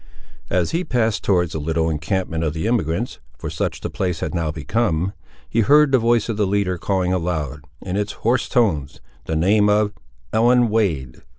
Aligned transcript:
As 0.49 0.71
he 0.71 0.83
passed 0.83 1.23
towards 1.23 1.51
the 1.51 1.59
little 1.59 1.87
encampment 1.87 2.43
of 2.43 2.55
the 2.55 2.67
emigrants, 2.67 3.19
for 3.37 3.51
such 3.51 3.81
the 3.81 3.89
place 3.91 4.19
had 4.21 4.33
now 4.33 4.49
become, 4.51 5.13
he 5.47 5.59
heard 5.61 5.91
the 5.91 5.99
voice 5.99 6.27
of 6.27 6.37
the 6.37 6.47
leader 6.47 6.79
calling 6.79 7.13
aloud, 7.13 7.65
in 7.81 7.95
its 7.97 8.13
hoarse 8.25 8.49
tones, 8.49 8.99
the 9.25 9.35
name 9.35 9.69
of— 9.69 9.93
"Ellen 10.33 10.69
Wade." 10.69 11.21